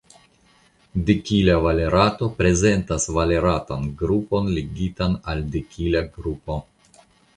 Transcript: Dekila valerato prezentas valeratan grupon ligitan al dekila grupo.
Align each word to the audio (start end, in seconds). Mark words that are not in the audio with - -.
Dekila 1.09 1.57
valerato 1.65 2.29
prezentas 2.39 3.05
valeratan 3.17 3.85
grupon 4.03 4.53
ligitan 4.59 5.15
al 5.35 5.45
dekila 5.57 6.03
grupo. 6.17 6.59